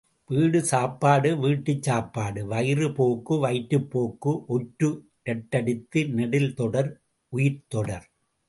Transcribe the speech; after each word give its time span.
வீடு 0.29 0.59
சாப்பாடு 0.63 1.29
வீட்டுச் 1.37 1.83
சாப்பாடு, 1.83 2.45
வயிறு 2.45 2.87
போக்கு 2.91 3.39
வயிற்றுப் 3.39 3.87
போக்கு 3.91 4.33
ஒற்று 4.47 4.89
இரட்டித்த 5.25 5.63
நெடில் 6.11 6.53
தொடர் 6.53 6.91
உயிர்த்தொடர். 7.33 8.07